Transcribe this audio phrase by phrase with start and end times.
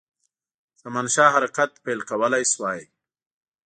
[0.81, 2.81] زمانشاه حرکت پیل کولای شوای.